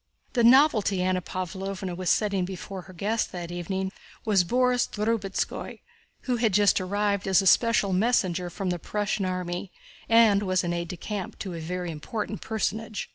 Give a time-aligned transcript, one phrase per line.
[0.33, 3.91] The novelty Anna Pávlovna was setting before her guests that evening
[4.25, 5.81] was Borís Drubetskóy,
[6.21, 9.71] who had just arrived as a special messenger from the Prussian army
[10.09, 13.09] and was aide de camp to a very important personage.